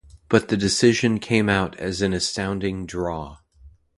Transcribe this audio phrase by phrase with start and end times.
[0.29, 3.37] But the decision came out as an astounding draw.